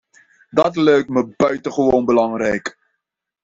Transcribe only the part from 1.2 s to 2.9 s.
buitengewoon belangrijk.